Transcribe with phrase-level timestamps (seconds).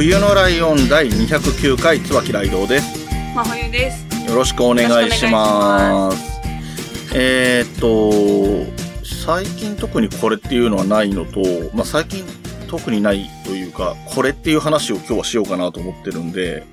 [0.00, 3.06] 冬のライオン第209回椿ライドウです。
[3.34, 4.30] 真冬です。
[4.30, 6.40] よろしくお願いします。
[7.14, 8.64] えーっと、
[9.04, 11.42] 最近特にこれっていうのはないのと、
[11.74, 12.24] まあ、最近
[12.66, 16.64] 特にないというか、これっていう話を今日はしようかなと思ってるんで、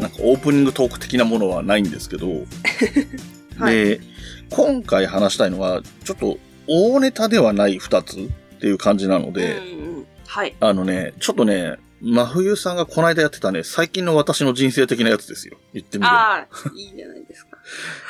[0.00, 2.26] なんかオープニングトーク的なものはないんですけど、
[3.60, 4.00] はいで、
[4.48, 8.18] 今回話したいのは、ちょっと大ネタではない二つっ
[8.60, 9.58] ていう感じなので、
[10.26, 10.54] はい。
[10.58, 15.58] あのね、ちょっとね、真冬さんがこの間やってたね、最近の私の人生的なやつですよ。
[15.74, 16.16] 言ってみれば。
[16.16, 17.58] ああ、いいじゃないですか。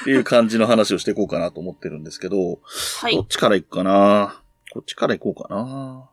[0.02, 2.60] っていう感じの話をしていこうかなと思ってるんですけど、
[3.00, 3.26] はいどっ。
[3.28, 4.42] ちから行くかな
[4.72, 6.08] こっちから行こうかな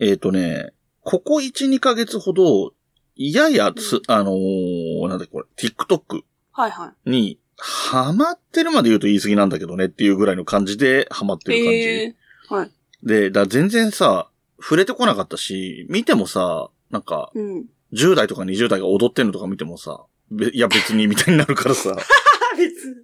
[0.00, 2.72] えっ、ー、とね、ここ1、2ヶ月ほど、
[3.16, 7.10] ややつ、あのーなんだっけこれ、TikTok はいはい。
[7.10, 11.78] に、ハマってるまで言うと言い過ぎなんだけどねっていうぐらいの感じでハマってる感じ。
[11.78, 12.70] えー、はい。
[13.04, 14.28] で、だ全然さ、
[14.60, 17.64] 触れてこなかったし、見てもさ、なんか、うん。
[17.92, 21.96] 10代とか20代が踊ってんのとか見てもさ、べいや別にみたいになるからさ。
[22.56, 22.96] 別に。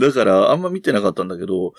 [0.00, 1.74] だからあんま見てなかったんだけど、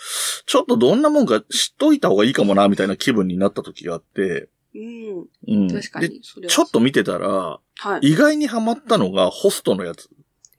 [0.45, 5.27] ちょっとどんなもんか知っといた方がいいかもな、みたいな気分になった時があって、うん。
[5.47, 5.67] うん。
[5.67, 6.21] で、確かに。
[6.21, 7.59] ちょっと見てたら、は
[8.01, 8.11] い。
[8.11, 10.09] 意外にハマったのがホストのやつ。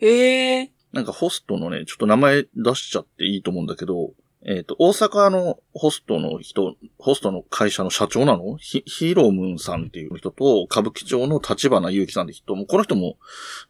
[0.00, 4.12] ええなんかホストのね、ちょっと名前出しちゃっていいと思うんだけど、
[4.44, 8.56] えっ、と、大阪のホストの人、ホストの会社の社長なの？
[8.56, 13.16] ヒヒーロームーンさんっていう人と、歌舞伎町の立花祐樹さんって人も、この人も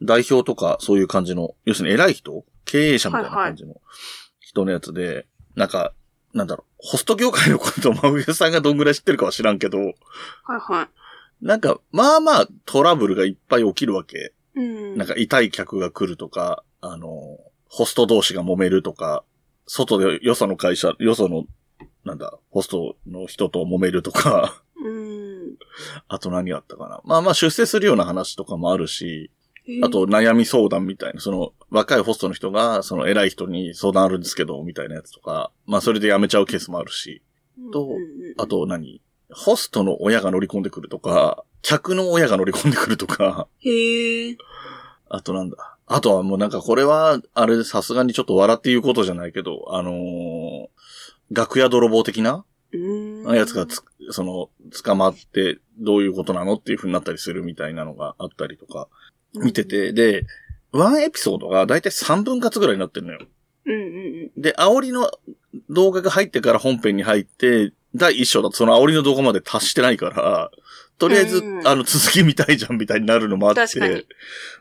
[0.02, 2.44] 代表とかそういう感じの、要するに偉い人？
[2.66, 3.76] 経営者みたいな感じの
[4.40, 5.26] 人のやつで、
[5.56, 5.94] なんか、
[6.34, 9.92] なんだろう、ホスト業界のことを真冬さんがどんぐらい知ってるかは知らんけど、はい
[10.60, 10.88] は
[11.40, 14.34] なんか、まあまあトラブルがいっぱい起きるわけ。
[14.54, 14.60] い。
[14.60, 14.62] う
[14.94, 14.98] ん。
[14.98, 19.24] なんか痛い客が来るとか、あの、ホスト同士が揉めるとか、
[19.68, 21.44] 外でよその会社、よその、
[22.04, 25.56] なんだ、ホストの人と揉めるとか、うん。
[26.08, 27.00] あと何があったかな。
[27.04, 29.30] まあまあ出世するような話とかもあるし、
[29.68, 37.22] えーあと、悩み相談みたいな、その若いホストの人が、その偉い人に相談あるんですけど、みたいなやつとか、まあそれで辞めちゃうケースもあるし、
[37.72, 37.90] と
[38.38, 39.02] あと何？
[39.30, 44.36] ホストの親が乗り込んでくるとか、客の親が乗り込んでくるとか、へえ。
[45.10, 45.76] あとなんだ？
[45.88, 50.68] あとはもうなんかこれは、あれさすがにちょっと笑って言うことじゃないけど、あのー
[51.30, 53.36] 楽屋泥棒的なうん。
[53.36, 54.48] やつがつ、その、
[54.82, 58.88] 捕まってどういうことなのっていう風になったりするみたいなのがあったりとか、
[59.34, 60.24] 見てて、で、
[60.72, 63.20] ワンエピソードがだいたい3分割ぐらいになってるのよ。
[63.66, 63.80] うんうん
[64.34, 64.40] うん。
[64.40, 65.10] で、煽りの
[65.70, 70.50] 動画が入ってから本編に入って、第一章だとその煽りの動画まで達してないから、
[70.98, 74.04] とりあえず、うんあの、続き見たいじゃんみたいになるのもあって、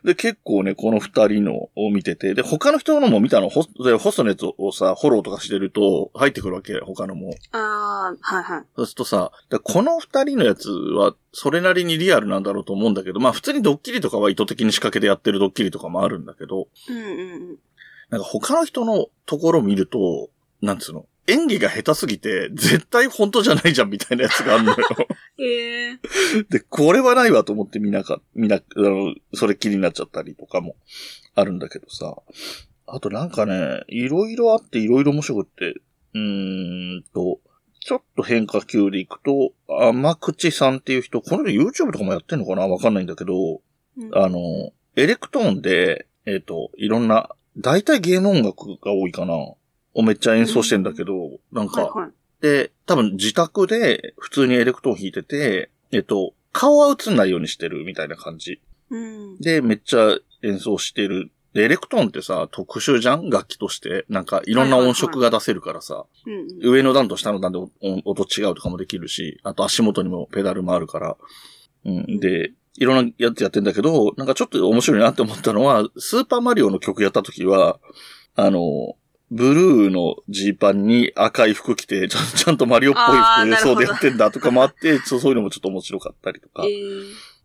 [0.04, 7.34] で、結構ね、この二人のを見てて、で、他の人のも見たの、ホスでホストのやつをさ、フォローとかしてると、入ってくるわけ、他のも。
[7.50, 8.64] ああ、はいはい。
[8.76, 17.56] そうするとさ、でこの二人のやつは、それなりにリアルなんだろうと思うんだけど、まあ普通にドッキリとかは意図的に仕掛けてやってるドッキリとかもあるんだけど、うんうんうん。
[18.10, 20.30] なんか他の人のところ見ると、
[20.62, 24.76] なんつうの、演技が下手すぎて、絶対本当じゃないじゃんみたいなやつがあるのよ。
[25.38, 25.98] へえ。
[26.48, 30.74] で、これはないわと思って見なか、見な、あの、それっきりになっちゃったりとかも
[31.34, 32.16] あるんだけどさ。
[32.86, 35.74] あとなんかね、いろいろあっていろいろ面白くって、
[36.14, 36.18] うー
[37.00, 37.40] んと、
[37.80, 42.66] ちょっと変化球でいくと、甘口さんっていう人、この人 YouTube とかもやってんのかな？
[42.66, 43.60] わかんないんだけど、
[43.98, 49.34] うんあの、エレクトーンで、えっ、と、いろんな、大体ゲーム音楽が多いかな
[49.98, 52.12] をめっちゃ演奏してんだけど、なんか、はいはい。
[52.40, 58.60] で、多分自宅で普通にエレクトーン弾いてて、えっと、顔は映んないようにしてるみたいな感じ。
[58.90, 59.38] うん。
[59.38, 61.32] で、めっちゃ演奏してる。
[61.52, 64.04] で、エレクトーンってさ、特殊じゃん楽器として。
[64.08, 67.70] なんか、いろんな音色が出せるからさ、うん上の段と下の段で音
[68.04, 71.16] 音違うとかもできるし、あと足元にもペダルもあるから。
[71.84, 72.20] うん。
[72.20, 77.80] で、いろんなやつやってんだけど、なんかちょっと面白いなって思ったのは、スーパーマリオの曲やった時は、
[78.36, 78.94] あの、
[79.30, 86.64] ブルーのジーパンに赤い服着て、ちゃんちゃんとマリオっぽい服でそうでやってんだとかもあって、そういうのもちょっと面白かったりとか。
[86.64, 87.02] えー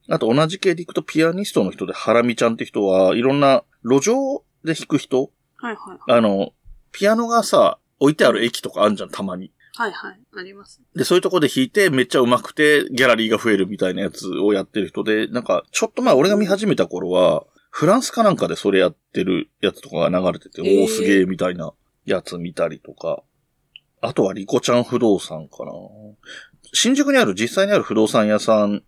[0.09, 5.97] あと同じ系でいくとピアニストの人でハラミちゃんって人はいろんな路上で弾く人はいはい。
[6.11, 6.51] あの、
[6.91, 9.51] ピアノがさ、置いてある駅とかあるじゃん、たまに。
[9.75, 10.19] はいはい。
[10.37, 10.81] あります。
[10.93, 21.73] で、そういうとこで弾いてめっちゃ上手くてギャラリーが増えるみたいなやつをやってる人で、なんか、ちょっと前俺が見始めた頃は、フランスかなんかでそれやってるやつとかが流れてて、えーおーすげえみたいな
[22.05, 23.23] やつ見たりとか。
[23.99, 25.71] あとはリコちゃん不動産かな。
[26.71, 28.83] 新宿にある実際にある不動産屋さん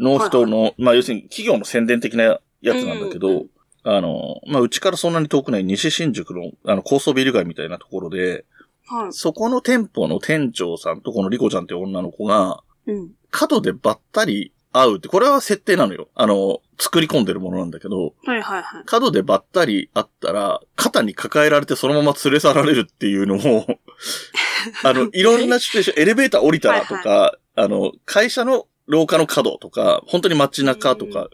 [0.00, 3.46] の人の、まあ要するに企業の宣伝的なやつなんだけど、うんうん
[3.84, 8.44] あの、まあうちからそんなに遠くない西新宿のあの高層ビル街みたいなところで、
[8.86, 9.12] はい。
[9.12, 13.10] そこの店舗の店長さんとこのリコちゃんって女の子が、うん。
[13.30, 16.08] 角でばったり会うって、これは設定なのよ。
[16.14, 18.84] あの、作り込んでるものなんだけど、はいはいはい。
[18.86, 23.78] 角でばったり会ったら、肩に抱えられてそのまま連れ去られるっていうのも、
[24.82, 31.28] あの、いろんなシチュエーション、エレベーター降りたらとか、あの、会社の廊下の角とか、本当に街中とか、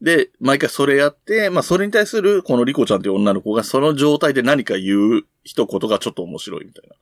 [0.00, 6.96] で、毎回それやって、まあそれに対するこのリコちゃんっていう女の子がその状態で何か言う一言がちょっと面白いみたいな。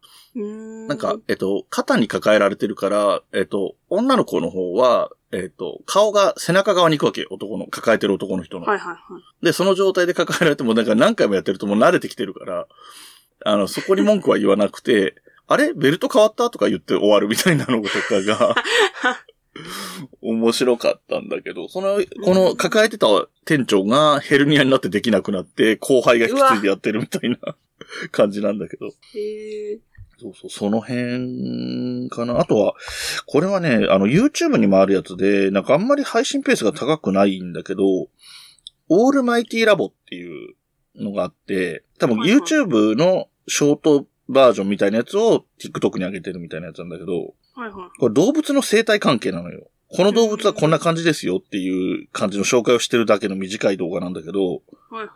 [0.88, 7.28] なんか、えっと、肩に抱えられてるから、えっと、女の子の方は、えっと、顔が背中側に行くわけよ。
[7.30, 8.66] 男の、抱えてる男の人の。
[8.66, 8.98] はいはいは
[9.42, 9.44] い。
[9.44, 12.66] で、その状態で抱えられても、なんか何回もやってるともう慣れてきてるから、
[13.44, 15.14] あの、そこに文句は言わなくて、
[15.46, 15.72] あれ？
[15.72, 16.50] ベルト変わった？
[16.50, 18.54] とか言って終わるみたいなのとかが、
[20.22, 23.06] 面白かったんだけど、その、この抱えてた
[23.44, 27.36] 店長がヘルニアになってできなくなって、後輩が引き継いでやってるみたいな
[28.12, 28.86] 感じなんだけど。
[28.88, 29.78] へえ。
[30.20, 32.38] そうそう、その辺かな。
[32.40, 32.75] あとは、
[33.26, 37.84] これはね、あの、YouTube にもあるやつで、なんかあんまり配信ペースが高くないんだけど、
[38.88, 40.55] オールマイティラボっていう
[40.96, 47.99] のがあって、多分 YouTube のショートバージョンみたいなやつを TikTok に上げてるみたいなやつなんだけど、はいはい。
[47.99, 49.69] これ動物の生態関係なのよ。
[49.93, 54.58] この動物はこんな感じですよっていう感じの紹介をしてるだけの短い動画なんだけど、は
[54.93, 55.08] いはい。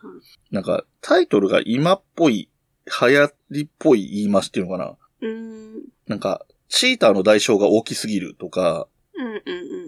[0.51, 2.54] なんかタイトルが今っぽい、流
[2.87, 4.97] 行りっぽい言い回しっていうのかな。
[5.21, 5.83] うーん。
[6.07, 9.37] なんか、チーターの代償が大きすぎるとか、うんうんう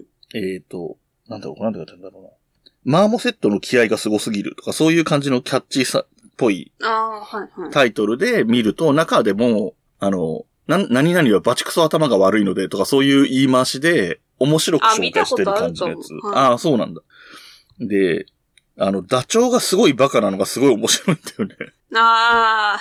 [0.01, 0.05] ん。
[0.37, 0.97] えっ、と、
[1.27, 2.29] なんだろう、なんて言ってんだろうな。
[2.83, 6.07] マーモセットの気合がすごすぎるとか、そういう感じのキャッチーさっ
[6.37, 6.71] ぽい。
[7.71, 17.01] タイトルで見ると、中でも、あの、な、何々はバチクソ頭が悪いのでとか、そういう言い回しで、面白くあ紹介してる感じのやつあはいああ、そうなんだ。
[17.79, 18.27] で、
[18.77, 21.73] あの、ダチョウがすごいバカなのがすごい面白いんだよね。
[21.95, 22.79] ああ。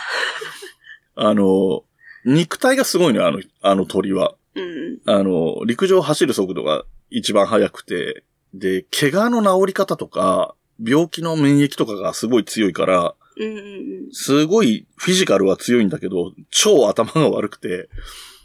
[1.17, 1.85] あの、
[2.25, 4.35] 肉体がすごいのよ、あの、あの鳥は。
[4.55, 4.99] うん。
[5.07, 17.89] あの、陸上を走る速度が一番速くて、で、怪我の治り方とか、病気の免疫とかがすごい強いから、うんうんすごいフィジカルは強いんだけど、超頭が悪くて、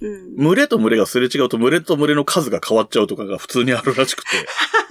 [0.01, 0.13] うん。
[0.13, 0.35] うん。
[0.35, 4.47] 群れと群れがすれ違うと群れと群れの数が変わっちゃうとかが普通にあるらしくて、で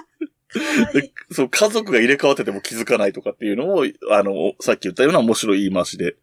[1.30, 6.16] そう、家族が入れ替わってても気づかないとかっていうのを、あの、さっき言ったような面白い言い回しで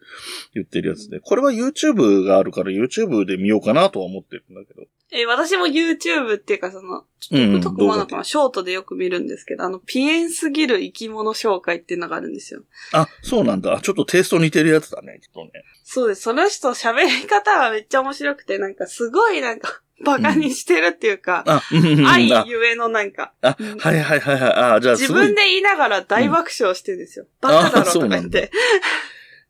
[0.54, 4.88] 言ってるやつで、これは YouTube があるから YouTube で見ようかなとは思ってるんだけど。
[5.12, 12.62] え、私も YouTube っていうかその、うんうん TikTok もなんかショートでよく見るんですけど、あの、ピエンすぎる生き物紹介っていうのがあるんですよ。
[12.92, 13.80] あ、そうなんだ。
[13.82, 15.52] ちょっとテイスト似てるやつだね、きっとね。
[15.84, 16.22] そうです。
[16.22, 24.54] その人喋り方がめっちゃ面白くて、なんかすごいなんか、バカにしてるっていうか、あ、うんうんうん愛あ、ゆえのなんか、あ、うんはいはいはいはい。
[24.76, 25.12] あ、じゃあ自。
[25.12, 27.26] 分で言いながら大爆笑してるんですよ。
[27.42, 28.52] バカだろとか言って。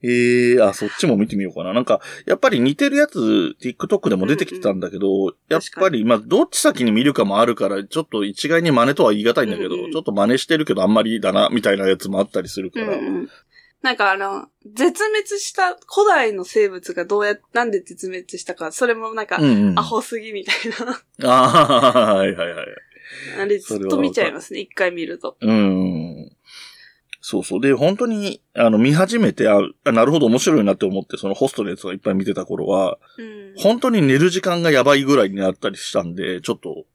[0.03, 1.73] ええあ、そっちも見てみようかな。
[1.73, 12.95] なんか、やっぱり似てるやつ、TikTok でも出てきてたんだけど、やっぱり、まあ、どっち先に見るかもあるから、ちょっと一概に真似とは言い難いんだけど、うんうんちょっと真似してるけどあんまりだな、みたいなやつもあったりするから。
[12.95, 13.29] うんうん。
[13.81, 19.79] なんかあの、絶滅した古代の生物がどうや、なんで絶滅したか、それもなんか、うんうん。
[19.79, 20.55] アホすぎみたい
[21.21, 21.29] な。
[21.29, 22.65] ああ、はいはいはい。
[23.39, 25.37] あれずっと見ちゃいますね、一回見ると。
[25.39, 26.31] うん。
[27.21, 27.61] そうそう。
[27.61, 33.53] で、本当に、あの、見始めて、あ、あなるほど面白いなって思って、そのホストのやつをいっぱい見てた頃は、うん。
[33.57, 36.85] 本当に寝る時間がやばいぐらいになったりしたんで、ちょっと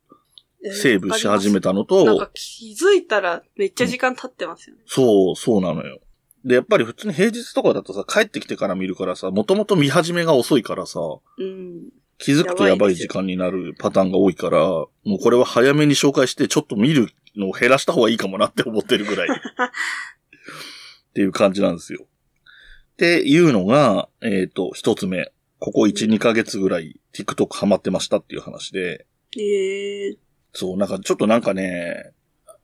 [0.71, 4.83] セーブし始めたのと、なんか気づいたらめっちゃ時間経ってますよね。
[4.87, 6.01] そう、そうなのよ。
[6.45, 11.01] で、やっぱり普通に平日とかだとさ、帰ってきてから見るからさ、もともと見始めが遅いからさ、
[11.39, 11.91] うん。
[12.19, 19.29] 気づくとやばい時間になるパターンが多いから、もうこれは早めに紹介して、ちょっと見るのを減らした方がいいかもなって思ってるぐらい。
[19.39, 22.05] っていう感じなんですよ。
[22.05, 25.33] っていうのが、えっ、と、一つ目。
[25.59, 29.07] ここ1、2ヶ月ぐらい TikTok ハマってましたっていう話で、
[29.39, 30.17] ええ
[30.53, 32.13] そう、なんかちょっとなんかね、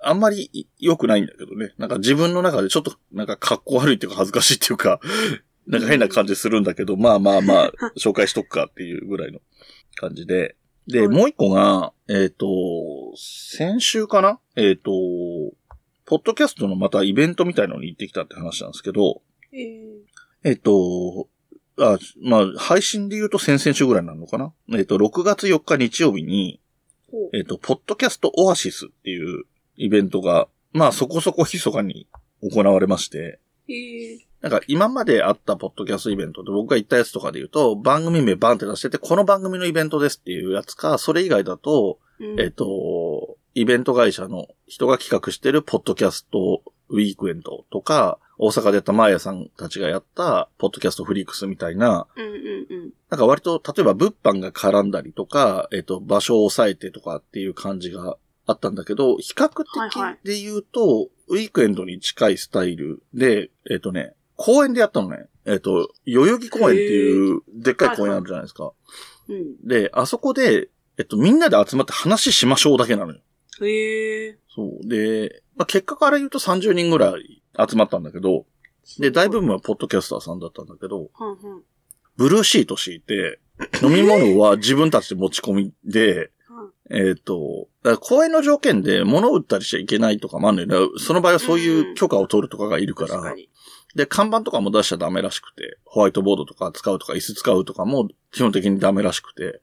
[0.00, 1.72] あんまり良くないんだけどね。
[1.78, 5.00] なんか自分の中でちょっとなんか格好悪いっていうか恥ずかしいっていうか、
[5.66, 9.40] なんか変な感じするんだけど、まあまあまあ、 紹介しとくかっていうぐらいの
[9.96, 10.56] 感じで。
[10.86, 11.08] で、はい。
[11.08, 12.46] もう一個が、えっ、と、
[13.16, 14.40] 先週かな？
[14.56, 14.90] えっ、と、
[16.06, 19.20] ポッドキャストのまたイベントみたいのに行ってきたって話なんですけど、
[19.52, 19.88] ええ
[20.44, 21.28] えっ、と、
[21.78, 24.54] あ、まあ、配信で言うと先々週ぐらいになるのかな？
[24.72, 26.60] えっ、と、6月4日日曜日に、
[27.34, 29.44] えっ、と、ポッドキャストオアシスっていう
[29.78, 32.06] イベントが、まあそこそこ密かに
[32.42, 33.40] 行われまして。
[34.40, 52.90] なんか今まであったポッドキャストイベントで僕が言ったやつとかで言うと、番組名バンって出してて、この番組のイベントですっていうやつか、それ以外だと、うんえっ、と、イベント会社の人が企画してるポッドキャストウィークエンドとか、大阪でやったマーヤさんたちがやったポッドキャストフリークスみたいな、うんうんうん。
[53.10, 58.16] なんか割と、例えば物販が絡んだりとか、えっ、と、場所を抑えてとかっていう感じが
[58.48, 65.26] あったんだけど、比較はいはい的で言うと、ウィークエンドに近いスタイルで、えっ、とね、公園でやったのね。
[65.44, 68.72] えっ、と、代々木公園っていうでっかい公園あるじゃないですか。
[69.28, 69.66] うん。
[69.66, 73.20] で、あそこで、えっと、みんなで集まって話しましょうだけなのよ。
[73.60, 74.38] へえ。
[74.54, 74.88] そう。
[74.88, 78.46] で、まあ、結果から言うと30人ぐらい集まったんだけど、
[78.98, 81.62] で、大部分はポッドキャスターさんだったんだけど、はんはん。
[82.16, 83.40] ブルーシート敷いて、
[83.82, 86.24] 飲み物は自分たちで持ち込みで、は
[86.90, 90.98] えっ、と、だから公園の条件で物を売ったりしちゃいけないとかもあるんだよね。
[90.98, 93.16] その場合はそういう許可を取るとかがいるから。
[93.16, 93.48] 確かに。
[93.94, 99.60] で、看板とかも出しちゃダメらしくて、ホワイトボードとか使うとか椅子使うとかも基本的にダメらしくて。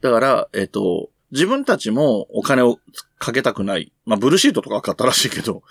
[0.00, 2.78] だから、えっ、と、自分たちもお金を
[3.18, 3.92] かけたくない。
[4.04, 5.62] まあ、ブルーシートとかは買ったらしいけど、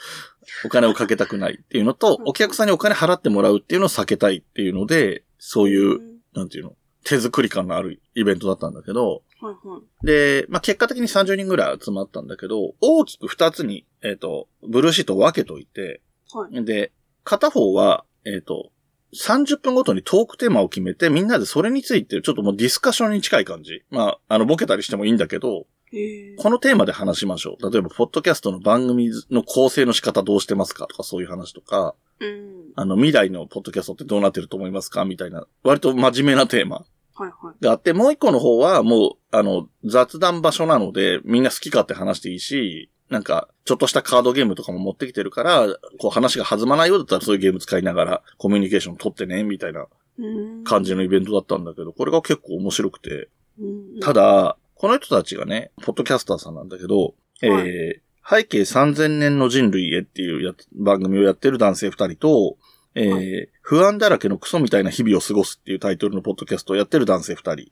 [0.66, 6.20] お金をかけたくないっていうのと、お客さんにお金払ってもらうっていうのを避けたいっていうので、そういう、ん。
[6.34, 10.06] なんていうの、手作り感のあるイベントだったんだけど、はいはい。
[10.06, 16.02] で、まあ、結果的に30人ぐらい集まったんだけど、大きく2つに、えっ、と、ブルーシートを分けといて、
[16.34, 16.66] はい。
[16.66, 16.92] で、
[17.24, 18.72] 片方は、えっ、と、
[19.14, 23.84] 30分ごとにトークテーマを決めて、みんなでそれについて、ちょっともうディスカッションに近い感じ。
[23.90, 25.66] まあ、あの、ボケたりしてもいいんだけど。
[26.38, 27.72] このテーマで話しましょう。
[27.72, 32.72] 例えば、ポッドキャストの番組の構成の仕方どうしてますかとかそういう話とか、うん。
[32.76, 37.64] あの、未来のポッドキャストってどうなってると思いますかみたいな、割と真面目なテーマはいはい。
[37.64, 45.68] があって、もう一個の方はもう、あの、雑談場所なので、みんな好き勝手話していいし、なんか、ちょっとしたカードゲームとかも持ってきてるから、
[46.00, 49.88] こう話が弾まないようだったらそういうゲーム使いながらコミュニケーション取ってね、みたいな
[50.20, 50.64] うん。
[50.64, 54.00] 感じのイベントだったんだけど、これが結構面白くて、うん。
[54.02, 62.58] ただ、この人たちがね、ポッドキャスターさんなんだけど、はいえー、背景3000年の人類へっていう番組をやってる男性2人と、
[62.96, 67.72] えーは不安だらけのクソみたいな日々を過ごすっていうタイトルのポッドキャストをやってる男性2人。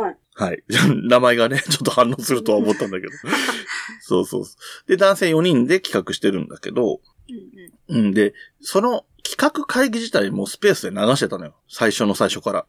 [0.00, 0.16] はい。
[0.38, 0.62] はい。
[1.02, 3.12] 名前がね、 ちょっと反応するとは思ったんだけど。
[4.00, 4.44] そうそう。
[4.86, 8.06] で、男性4人で企画してるんだけど、うんうん。
[8.06, 11.56] うんで、その企画会議自体もスペースで流してたのよ。
[11.68, 12.66] 最初の最初から。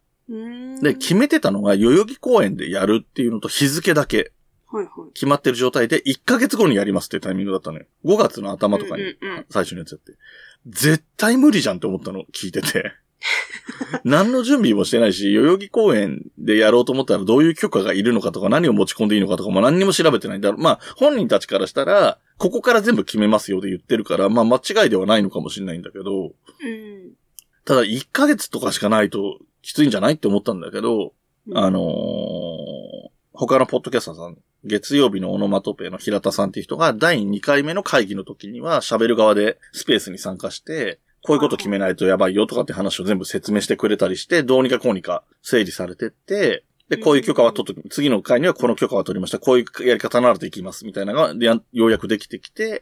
[0.81, 4.31] で、決めてたのが代々木公園でやるっていうのと日付だけ
[4.65, 5.13] はいはい。
[5.13, 7.85] 決まってる状態で1ヶ月後にやりますっていうタイミングだったのよ。
[8.03, 9.15] 5月の頭とかに
[9.49, 10.13] 最初のやつやって。
[10.67, 12.93] 絶対無理じゃんって思ったの聞いてて。
[14.03, 20.61] 何の準備もしてないし、代々木公園でやろうと思ったらどういう許可がいるのかとか何を持ち込んでいいのかとかも何にも調べてないんだろう。
[20.61, 26.33] まあ、本人たちからしたら、ここから全部決めますよで言ってるから、まあ間違いではないのかもしれないんだけど、うん。
[27.65, 31.13] ただ1ヶ月とかしかないときついんじゃないって思ったんだけど、
[31.53, 49.37] あのー他のポッドキャスターさん、月曜日のオノマトペの平田さんっていう人が第2回目の会議の時には喋る側でスペースに参加して、こういうこと決めないとやばいよとかって話を全部説明してくれたりして、どうにかこうにか整理されてって、で、こういう許可は取っとき、次の回にはこの許可は取りました。
[49.37, 50.85] こういうやり方ならできます。
[50.85, 51.35] みたいなのが、
[51.71, 52.81] ようやくできてきて。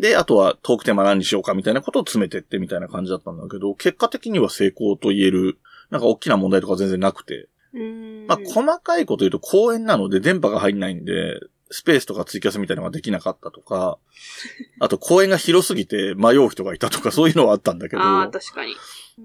[0.00, 5.58] で、あとはトークテーマ何にしようかみたいなことを詰めてってみたいな感じだったんだけど、結果的には成功と言える、
[5.90, 8.26] なんか大きな問題とか全然なくて、うん。
[8.26, 13.98] まあ、細かいこと言うと公園なので電波が入んないんで、スペースとかツイキャスみたいなのができなかったとか、
[14.80, 18.74] あと公園が広すぎて迷う人がいたとかそういうのはあったんだけど、ああ、確かに。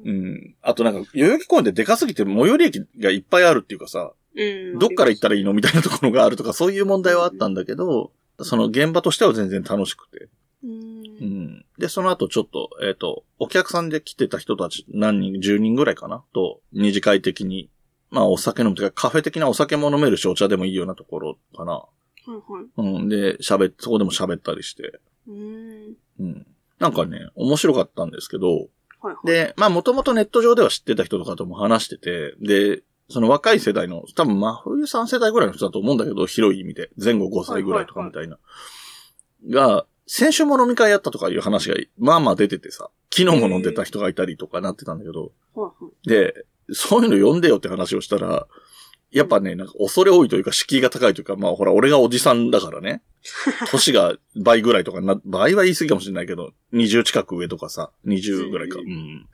[0.04, 0.56] うん。
[0.62, 4.80] あとなんか、代々木公園ってでかすぎて最寄り駅がいっぱいあるっていうかさ、うん。
[4.80, 8.12] どっから行ったらいいのみたいなところがあるとか、そういう問題はあったんだけど、
[8.42, 10.30] その現場としては全然楽しくて。
[10.64, 10.68] う。
[10.68, 11.66] うんん。
[11.78, 17.70] で、その後ちょっと、えっ、と、お客さんで来てた人たち何人、10人ぐらいかなと、二次会的に、
[18.12, 21.84] まあお酒飲むというかカフェ的なお酒も飲めるしお茶でもいいようなところかな。
[22.26, 22.98] はいはい。
[23.00, 23.10] うん。
[23.10, 25.00] で、喋っ、そこでも喋ったりして。
[25.28, 25.96] うん。
[26.20, 26.48] うん。
[26.80, 28.48] なんかね、面白かったんですけど、
[29.02, 29.28] はいはい。
[29.28, 38.40] で、まあもともとネット上では知ってた人とかとも話してて、で、その若い世代の、多分真冬さん世代ぐらいの人だと思うんだけど、広い意味で、前後5歳ぐらいとかみたいな。
[39.50, 46.10] が、先週も飲み会やったとかいう話が、まあまあ出ててさ、昨日も飲んでた人がいたりとかなってたんだけど、はいはい。
[46.10, 48.48] で、そういうの読んでよって話をしたら、
[49.12, 53.02] やっぱね、なんか恐れ多いというか敷居が高いというか、まあほら、俺がおじさんだからね。
[53.72, 58.80] 年が倍ぐらいとかな、倍は言い過ぎかもしれないけど、20近く上とかさ、20ぐらいか。
[58.80, 59.26] ううん。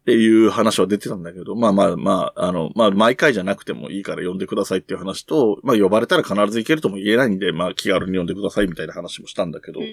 [0.00, 9.86] っていう話は出てたんだけど、まあまあまあ、あの、まあ毎回じゃなくてもいいから呼んでくださいっていう話と、まあ呼ばれたら必ず行けるとも言えないんで、まあ気軽に呼んでくださいみたいな話もしたんだけど、うん。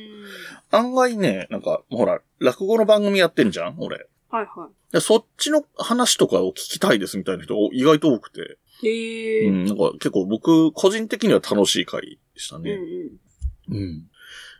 [0.71, 4.07] 案外ね、なんか、ほら、落語の番組やってんじゃん俺。
[4.29, 8.43] はいはでそっちの話とかを聞きたいですみたいな人意外と多くて、い。
[8.83, 9.47] へえ。
[9.47, 12.77] うん、なんか結構僕、個人的には楽しい回でしたうんね。
[13.69, 13.77] うん。
[13.77, 14.03] うん。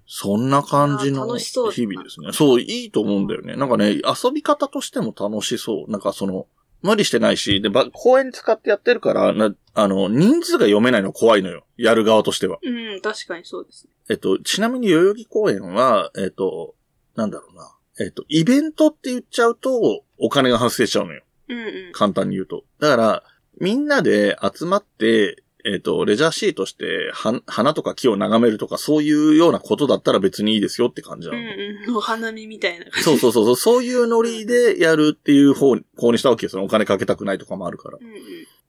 [0.08, 2.32] そんな感じの日々ですね。
[2.32, 3.56] そう、いいと思うんだよね。
[3.56, 5.92] なんかね、遊び方としても楽しそう。
[5.92, 6.48] なんかその、
[6.82, 11.66] 無理してないし、で、ば公園使ってやってるから、な、あの、人数が読めないの怖いのよ。
[11.76, 12.60] やる側としては。
[12.62, 13.92] うん、確かにそうですね。
[14.10, 16.76] えっと、ちなみに代々木公園は、えっと、
[17.16, 17.76] なんだろうな。
[18.00, 21.24] えっと、イベントって言っちゃうと、お金が発生しちゃうのよ。
[21.50, 21.92] うんうん。
[21.94, 22.64] 簡単に言うと。
[22.80, 23.24] だから、
[23.60, 31.42] みんなで集まって、えっ、と、レジャーシートして、は、花とか木を眺めるとか、そういうようなことだったら別にいいですよって感じなうの。
[31.42, 31.46] ん
[31.90, 31.98] うん。
[31.98, 32.86] お花見みたいな。
[33.02, 36.64] そうそうそうそう、そういうノリでやるっていう方、方にしたわけですよ。
[36.64, 37.98] お金かけたくないとかもあるから。
[38.00, 38.14] うんうん。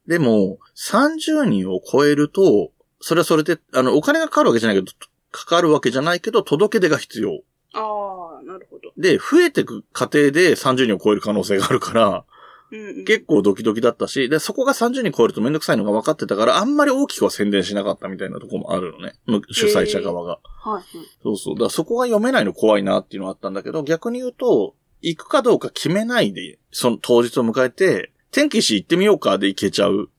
[0.08, 4.92] でも、30人を超えると、それはそれで、あの、お金がかかるわけじゃないけど、
[5.30, 7.42] かかるわけじゃないけど、届け出が必要。
[7.74, 8.90] ああ、なるほど。
[8.96, 12.24] で、増えてく過程で30人を超える可能性があるから、
[12.70, 13.04] うんうん。
[13.04, 19.14] 結構ドキドキだったし、で、そこが30人超えるとめんどくさいのが分かってたから、あんまり大きくは宣伝しなかったみたいなところもあるのね。
[19.26, 20.38] む主催者側が。
[20.62, 20.84] はいはい。
[21.22, 21.54] そうそう。
[21.54, 30.10] だからそこが読めないの怖いなっていうのはあったんだけど、逆に言うと、行くかどうか決めないで、その当日を迎えて、天気し行ってみようかで行けちゃう。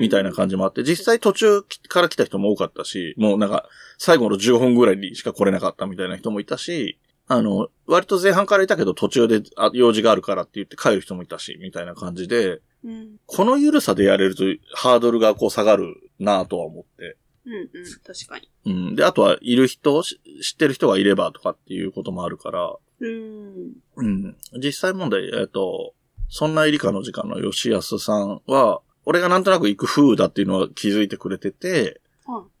[0.00, 13.16] みたいな感じもあって、実際途中から来た人も多かったし、もうなんか、最後の10本ぐらいにしか来れなかったみたいな人もいたし、あの、割と前半からいたけど途中であ用事があるからって言って帰る人もいたし、みたいな感じで、うん。
[13.26, 17.16] この緩さでやれるとハードルがこう下がるなぁとは思って。
[17.46, 17.68] うんうん。
[18.04, 18.50] 確かに。
[18.66, 18.94] うん。
[18.94, 23.72] で、あとはいる人、し知ってる人がいればとかっていうこともあるから、うん。
[23.96, 24.36] うん。
[24.62, 25.94] 実際問題、えっ、と、
[26.28, 32.03] そんなエリカの時間の吉安さんは、俺がなんとなく行く風だっていうのは気づいてくれてて、は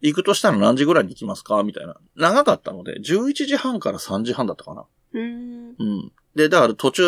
[0.00, 1.62] 行くとしたら何時ぐらいに行きますか？
[1.62, 1.96] みたいな。
[2.16, 4.82] 長かったので、11時半から3時半だったかな。
[5.14, 5.18] い。
[5.18, 5.74] うん。
[5.78, 6.12] うん。
[6.34, 7.02] で、だから途中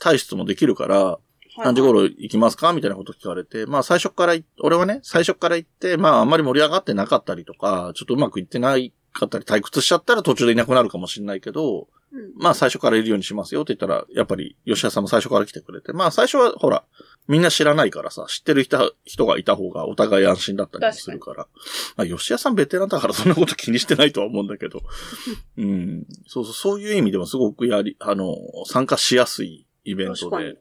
[0.00, 1.18] 退出もできるから、
[1.58, 2.72] 何時頃行きますか？
[2.72, 12.32] みたいなこと聞かれて、まあ最初からい、俺はね、最初から行って、まああんまり盛り上がってなかったりとか、ちょっとうまくいってないかったり退屈しちゃったら途中でいなくなるかもしれないけど、うん。
[12.36, 16.84] まあ最初からいるようにしますよって言ったら、やっぱり吉田さんも最初から来てくれて、まあ最初はほら、
[17.28, 21.46] みんな知らないからさ、知ってる人人がいた方がお互い安心だったりもするから。
[21.96, 24.82] まあ吉田さんベテランだからそんなこと気にしてないとは思うんだけど。
[25.58, 26.06] うん。
[26.26, 30.58] そうそう、そういう意味でもすごくやり、あの、参加しやすいイベントで。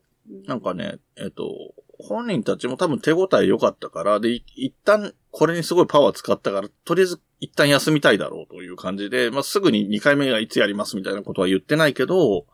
[0.48, 12.46] なんかね、えっと、本人たちも多分手応え良かったから、で、一旦これにすごいパワー使ったから、とりあえず一旦休みたいだろうという感じで、まあ、すぐに2回目がいつやりますみたいなことは言ってないけど、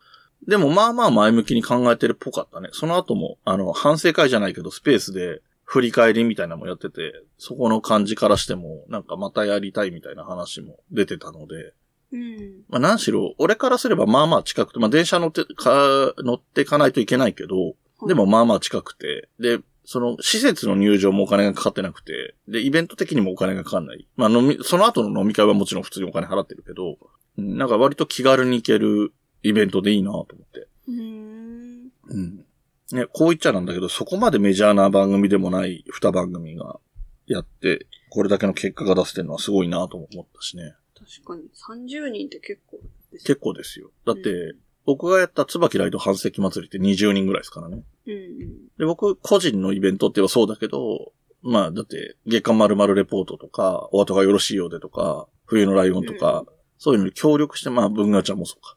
[0.46, 2.68] でもまあまあ前向きに考えてるっぽかったね。
[2.72, 11.74] その後も、あの、反省会じゃないけど、スペースで振り返りみたいなのもやってて、そこの感じからしても、なんかまたやりたいみたいな話も出てたので、
[12.12, 12.64] うん。
[12.68, 17.74] まあ何しろ、俺からすればまあまあ近くて、まあ電車乗ってか、乗ってかないといけないけど、
[18.06, 24.06] でもまあまあ近くて、で、その施設の入場もお金がかかってなくて、で、イベント的にもお金がかかんない。
[24.16, 26.98] まあ飲み、その後の飲み会はもちろん普通にお金払ってるけど、
[27.38, 30.68] うんなんか割と気軽に行けるイベントでいいなと思って。
[30.88, 31.88] うん。
[32.08, 32.44] うん。
[32.92, 36.78] ね、こう言っちゃなんだけど、そこまでメジャーな番組でもない二番組が
[37.26, 40.74] やって、これだけの結果が出せてるのはすごいなとも思ったしね。
[41.24, 41.84] 確かに。
[41.86, 42.78] 30人って結構
[43.10, 43.90] です結構ですよ。
[44.06, 47.82] だって、う僕がやった椿ライト半世紀祭りって20人ぐらいですからね。
[48.06, 48.68] うんうん。
[48.78, 51.12] で、僕、個人のイベントって言えばそうだけど、
[51.42, 56.44] まあ、だって、月刊〇〇レポートとか、お後がよろしいようでとか、冬のライオンとか、
[56.78, 58.76] そういうのに協力して、まあ、文ガちゃんもそうか。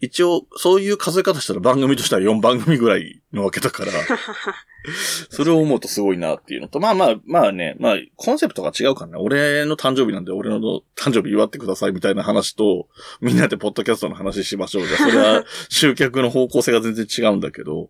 [0.00, 3.92] 一応、そういう数え方したら番組としては4番組ぐらいのわけだから、
[5.30, 10.60] それを思うとすごいなっていうのと、まあまあ、まあね、まあ、コンセプトが違うからね、俺の誕生日なんで俺の
[10.94, 12.88] 誕生日祝ってくださいみたいな話と、
[13.20, 17.88] みんなでポッドキャストの話しましょうじゃ、 それは集客の方向性が全然違うんだけど、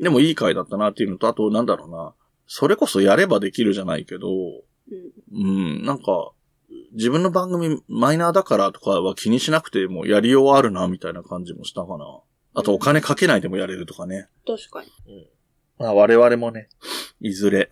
[0.00, 2.14] でもいい回だったなっていうのと、あとなんだろうな。
[2.46, 5.38] それこそやればできるじゃないけど、うん、う
[5.80, 6.32] ん、なんか、
[6.94, 12.20] 自分の番組マイナーだからとかは気にしなくてもやりようあるな、みたいな感じもしたかな。
[12.54, 14.28] あとお金かけないでもやれるとかね。
[14.46, 15.28] 確かに。
[15.78, 16.68] まあ我々もね、
[17.20, 17.68] いずれ、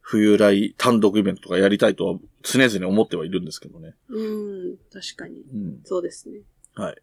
[0.00, 3.94] 冬来単独イベントとかやりたいとは常々思ってはいるんですけどね。
[4.08, 4.22] う
[4.72, 5.40] ん、確かに。
[5.52, 5.80] うん。
[5.84, 6.40] そうですね。
[6.74, 6.96] はい。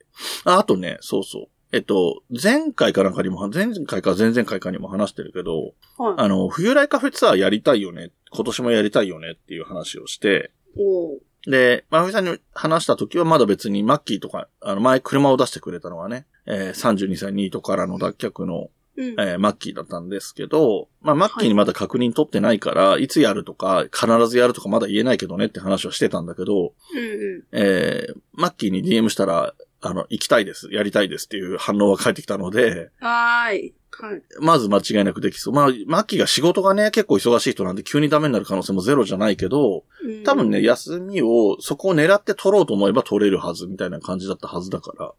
[0.45, 1.47] ああとね、そうそう。
[1.73, 6.13] えっと、前回かなんかにも、前回か前々回かにも話してるけど、はい。
[6.17, 8.12] あの、冬来カフェツアーやりたいよね。
[8.31, 19.06] 今年もやりたいよねっていう話をして、おーで、まふみさんに話した時はまだ別にマッキーとか、あの、前車を出してくれたのはね、えー32歳ニートからの脱却のうん。
[19.19, 33.06] えーマッキーだったんですけど、まあ、マッキーにまだ確認取ってないから、いつやるとか、必ずやるとかまだ言えないけどねって話をしてたんだけど、うんうえーマッキーに DM したら、あの、行きたいです、やりたいですっていう反応が返ってきたので、ん。
[33.06, 33.73] はーい。
[34.01, 34.21] はい。
[34.39, 35.53] まず間違いなくできそう。
[35.53, 45.13] まあ、マッキーが仕事がね、結構忙しい人なんで急にダメになる可能性もゼロじゃないけど、うん多分ね、、休みを、そこを狙って取ろうと思えば取れるはずみたいな感じだったはずだから。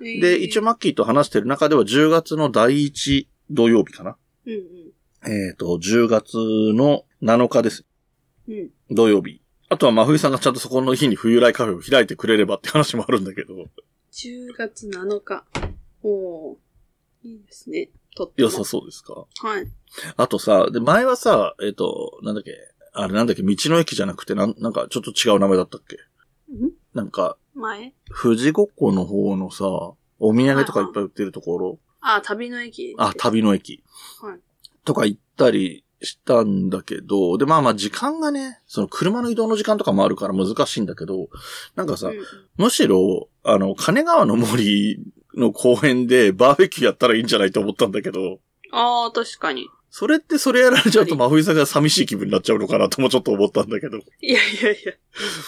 [0.00, 4.16] で、一応応、マッキーと話してる中では10月の第1土曜日かな。
[4.46, 5.30] うんうん。
[5.30, 7.84] えっ、と、10月の7日です。
[8.48, 8.70] うん。
[8.90, 9.40] 土曜日。
[9.68, 13.54] あとは真冬さんがちゃんとそこの日に冬来カフェを開いてくれればって話もあるんだけど、
[14.12, 15.44] 10月7日。
[16.02, 16.56] おー。
[17.24, 17.88] いいですね。
[18.16, 18.48] とっても。
[18.48, 19.26] 良さそうですかは
[19.60, 19.70] い。
[20.16, 22.52] あとさ、で、前はさ、えっ、と、なんだっけ、
[22.92, 25.96] あれなんだっけ、道の駅じゃなくて、なん、なんかちょっと違う名前だったっけ？
[26.54, 26.70] ん？
[26.94, 27.94] なんか、前？
[28.10, 29.66] 富士五湖の方のさ、
[30.18, 32.94] お土産とかいっぱい売ってるところ、あ、旅の駅。
[32.98, 33.82] あ、旅の駅。
[34.20, 34.40] はい。
[34.84, 41.28] とか行ったりしたんだけど、で、まあまあ時間がね、その車の移動の時間とかもあるから難しいんだけど、
[41.76, 42.24] なんかさ、うんうん
[42.56, 44.98] むしろ、あの、金川の森
[45.36, 48.40] の公園でバーベキューやったらいいんじゃないと思ったんだけど、
[48.72, 49.68] ああ、確かに。
[49.90, 53.98] それってそれやられちゃうと真冬さんが寂しい気分になっちゃうのかなともちょっと思ったんだけど。
[53.98, 54.92] いやいやいや。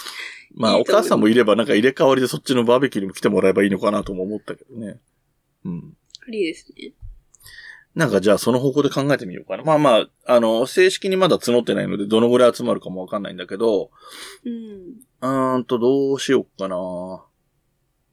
[0.53, 4.99] まあ、お母さんもいればなんか入れ替わりでそっちのバーベキューにも来てもらえばいいのかなとも思ったけどね。
[5.65, 5.97] うん。
[6.31, 6.93] いいですね。
[7.95, 9.63] なんかじゃあその方向で考えてみようかな。
[9.63, 13.89] まあまあ、あの、正式にまだ募ってないのでどのぐらい集まるかもわかんないんだけど、
[14.45, 14.53] うん。
[15.21, 16.75] うーんとどうしようかな。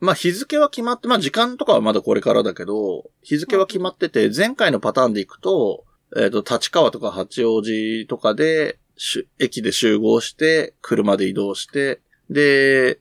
[0.02, 5.84] まあ日付は決まって、まあ時間とかはまだこれからだけど、日付は決まってて、前回のパターンで行くと、
[6.16, 8.80] えっ、と、立川とか八王子とかで、
[9.38, 12.98] 駅で集合して、車で移動して、で、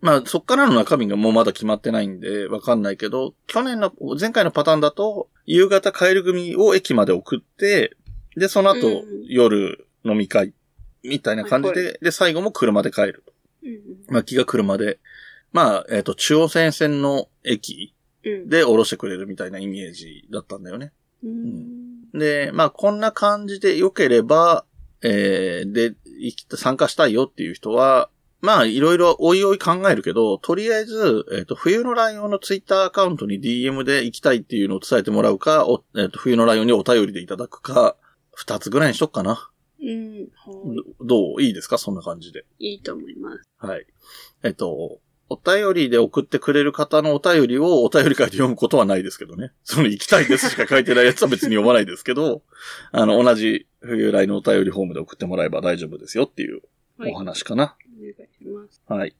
[0.00, 7.96] まあそっからの中身がもうまだ決まってないんで、わかんないけど、去年の、前回のパターンだと、夕方帰る組を駅まで送って、
[8.36, 10.54] で、その後、うん夜飲み会、
[11.02, 13.24] みたいな感じで、はで、最後も車で帰る。
[13.64, 15.00] うんまあ、気が車で。
[15.54, 18.48] まあ、えっ、と、中央線線の駅うん。
[18.48, 20.92] で降ろしてくれるみたいなイメージだったんだよね。
[21.22, 22.10] うん。
[22.10, 24.64] で、まあ、こんな感じで良ければ、
[25.02, 37.96] えー、で、行き参加したいよっていう人は、まあ、いろいろおいおい考えるけど、とりあえず、えっ、と、冬のライオンのツイッターアカウントに DM で行きたいっていうのを伝えてもらうか、おえっ、と、冬のライオンにお便りでいただくか、
[38.32, 39.50] 二つぐらいにしとくかな。
[39.80, 40.28] うん。
[40.34, 41.42] はどどう？
[41.42, 41.78] いいですか？
[41.78, 42.44] そんな感じで。
[42.58, 42.70] い。
[42.70, 43.42] いいと思います。
[43.58, 43.86] はい。
[44.42, 44.98] えっと、
[45.34, 49.52] お便りで送ってくれる方のお便りをお便り会で読むことはないですけどね。
[49.64, 52.42] その行きたいですしか書いてないやつは別に読まないですけど、
[52.92, 56.62] あの、同じ冬来のお便りフォームで送ってもらえば大丈夫ですよっていう
[56.98, 57.10] はい。
[57.10, 57.76] おお話かな。
[58.00, 58.82] 願いします。
[58.86, 59.14] はい。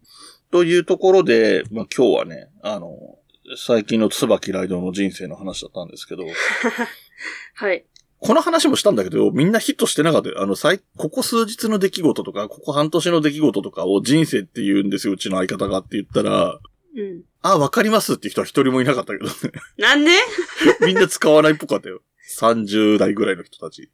[0.50, 3.18] というところで、まあ今日はね、あの、
[3.56, 6.24] 最近の椿ライドの人生の話だったんですけど、
[7.54, 7.84] はい。
[8.24, 10.40] この話もしたんだけど、みんなヒットしてなかったよ。
[10.40, 16.58] あの、最、ここ数日の出来事とか、ここ半年の出来事とかを人生って言うんですよ、うちの相方がって言ったら、
[16.96, 17.22] うん。
[17.42, 19.32] あ、わかりますって人は一人もいなかったけどね。
[19.76, 20.12] なんで？
[20.86, 22.00] みんな使わないっぽかったよ。
[22.38, 23.90] 30代ぐらいの人たち。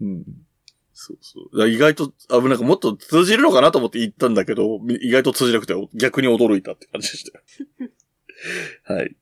[0.00, 0.24] うん。
[0.92, 1.68] そうそう。
[1.68, 7.38] 意外と、あ、なんかもっと通じるのかなと思って言ったんだけど、み意外と通じなくて逆に驚いたって感じでした
[7.84, 7.90] よ。
[8.84, 9.16] はい。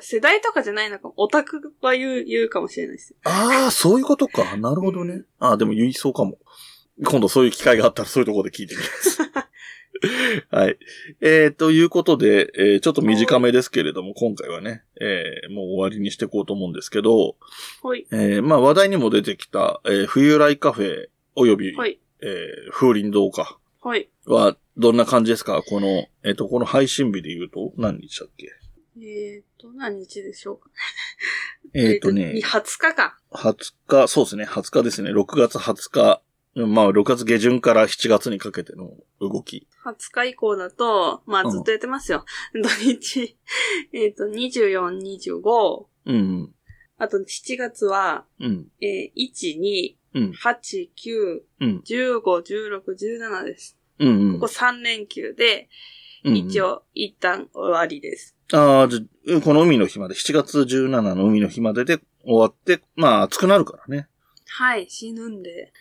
[0.00, 1.14] 世代とかじゃないのかも。
[1.16, 3.16] オタクは言う、言うかもしれないですよ。
[3.24, 4.56] ああ、そういうことか。
[4.56, 5.22] なるほどね。
[5.38, 6.38] ああ、でも言いそうかも。
[7.04, 9.18] 今度そういう機会があったらそういうところで聞いてみます。
[10.50, 10.78] はい。
[11.20, 17.36] えー、ということで、えーちょっと短めですけれども、今回はね、えーもう終わりにしていこうと思うんですけど、
[17.82, 18.06] はい。
[18.12, 21.06] えーまあ話題にも出てきた、えー冬来カフェ、
[21.36, 22.00] および、はい。
[22.20, 24.08] えー風林堂か、はい。
[24.26, 25.62] は、どんな感じですか？
[25.62, 28.48] この、えっ、と、この配信日で言うと、何日だっけ？
[29.00, 30.70] えっ、と、何日でしょうか？
[31.74, 33.18] えっ、とね、20日か。
[33.30, 35.10] 20日、そうですね、20日ですね。
[35.12, 36.22] 6月20日。
[36.54, 39.66] まあ、6月下旬から7月にかけての動き。
[39.86, 42.26] 20日以降だと、まうんあずっとやってますよ。
[42.52, 43.38] 土日、
[43.92, 46.54] えっ、と、24、25、うん、
[46.98, 53.78] あと7月は、うん、えー、1、2、うん、8、9、うん、15、16、17です。
[53.98, 54.40] うん、うん。
[54.40, 55.70] ここ3連休で、
[56.24, 56.60] うん一。
[56.60, 58.36] 応、一旦終わりです。
[58.52, 64.08] ああ、じゃ、この海の日まで、7月17の海の日までで終わって、まあ、暑くなるからね。
[64.46, 65.72] はい、死ぬんで。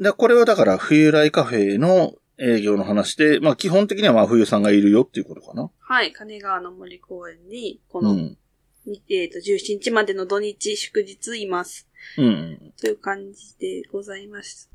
[0.00, 5.70] で、これはだから、冬来カフェの営業の話で、まあ、基本的には真冬さんがいるよっていうことかな。
[5.78, 8.38] はい、金川の森公園に、この、うん。
[8.86, 11.88] にえっ、と、17日までの土日、祝日います。
[12.16, 12.72] うん。
[12.80, 14.70] という感じでございます。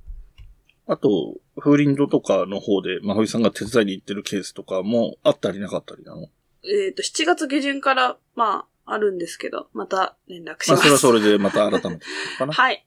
[0.86, 6.28] あと、風林堂とかの方で、真冬さんが手伝いに行ってるケースとかもあったりなかったりなの？
[6.66, 10.82] えっ、と、7月下旬から、まあ、あるんですけど、また連絡しまあ、ます。
[10.82, 12.06] それはそれでまた改めて
[12.38, 12.52] かな。
[12.54, 12.86] はい。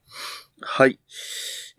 [0.61, 0.99] はい。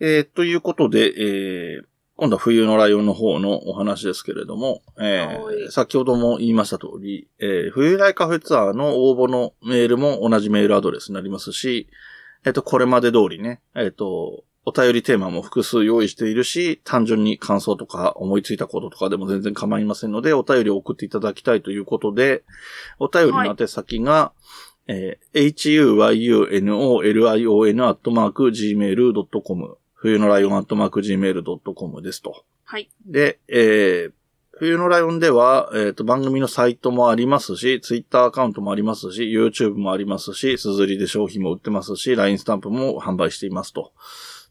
[0.00, 1.84] えー、ということで、えー、
[2.16, 11.88] 今度は冬のライオンの方のお話ですけれども、えー、はい先ほども言いました通り、えー、冬来カフェツアーの応募のメールも同じメールアドレスになりますし、
[12.44, 22.44] えっ、と、これまで通りね、えっ、と、お便りテーマも複数用意しているし、単純に感想とか思いついたこととかでも全然構いませんので、お便りを送っていただきたいということで、
[22.98, 24.33] お便りの宛先が、
[24.87, 32.44] えー huyunolion アットマーク gmail.com 冬のライオンアットマーク gmail.com ですと。
[32.64, 32.90] はい。
[33.07, 34.12] で、えー
[34.59, 43.92] 冬のライオンでは、えっ、と、番組のサイトもありますし、ツイッターアカウントもありますし、YouTube もありますし、すずりで商品も売ってますし、LINE スタンプも販売していますと。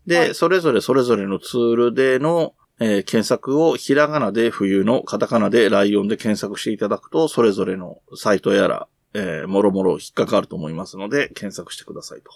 [0.07, 12.31] で、はいそれぞれそれぞれのツールでの、えー検索をひらがなで冬の、カタカナでライオンで検索していただくと、それぞれのサイトやら、えーもろもろ引っかかると思いますので、検索してくださいと。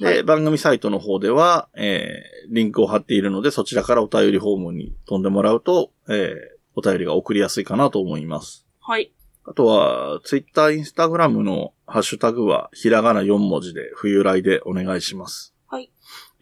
[0.00, 8.64] で、はい番組サイトの方では、えーリンクを貼っているので、そちらからお便りフォームに飛んでもらうと、えーお便りが送りやすいかなと思います。
[8.78, 9.12] はい。
[9.44, 15.52] あとは、ツイッター、インスタグラムのハッシュタグは、ひらがな4文字で、冬来でお願いします。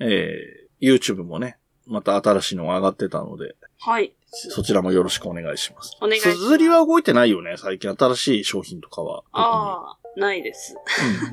[0.01, 4.13] えー、YouTube もね、また新しいのが上がってたので、はい。
[4.31, 5.97] そちらもよろしくお願いします。
[6.01, 7.91] お願いしますすずりは動いてないよね、最近。
[7.91, 9.23] 新しい商品とかは。
[9.33, 10.77] ああ、ないです。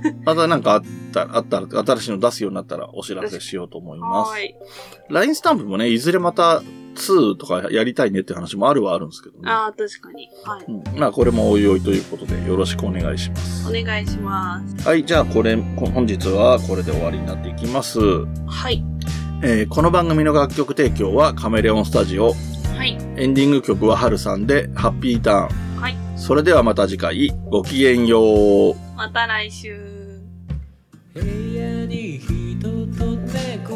[0.05, 4.31] うんまたなんかあったら、あったら、新しいの出すようになったらお知らせしようと思います。
[4.31, 4.55] はい。
[5.10, 6.62] LINE スタンプもね、いずれまた
[6.95, 9.51] 2とかやりたいねって話もあるはあるんですけどね。
[9.51, 10.29] ああ、確かに。
[10.43, 10.65] はい。
[10.67, 13.67] うん、まあ、これもおいおいということで、よろしくお願いします。
[13.67, 14.88] お願いします。
[14.88, 17.99] はい、じゃあ、これ、こ本日はこれで終わりになっていきます。
[17.99, 18.84] はい。
[19.43, 22.33] えーこの番組の楽曲提供はカメレオンスタジオ。
[22.75, 22.97] はい。
[23.17, 25.81] エンディング曲はハルさんで、ハッピーターン。
[25.81, 25.95] はい。
[26.15, 28.75] それではまた次回、ごきげんよう。
[28.95, 30.21] また来週。
[31.13, 32.59] 部屋に人
[32.97, 33.74] と猫